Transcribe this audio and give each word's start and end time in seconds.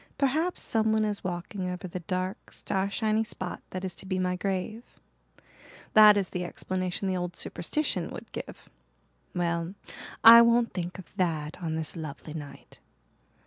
Perhaps 0.17 0.63
someone 0.63 1.05
is 1.05 1.23
walking 1.23 1.69
over 1.69 1.87
the 1.87 1.99
dark, 1.99 2.49
starshiny 2.49 3.23
spot 3.23 3.61
that 3.69 3.85
is 3.85 3.93
to 3.93 4.07
be 4.07 4.17
my 4.17 4.35
grave. 4.35 4.99
That 5.93 6.17
is 6.17 6.29
the 6.31 6.43
explanation 6.43 7.07
the 7.07 7.15
old 7.15 7.35
superstition 7.35 8.09
would 8.09 8.31
give. 8.31 8.67
Well, 9.35 9.75
I 10.23 10.41
won't 10.41 10.73
think 10.73 10.97
of 10.97 11.05
that 11.17 11.61
on 11.61 11.75
this 11.75 11.95
lovely 11.95 12.33
night. 12.33 12.79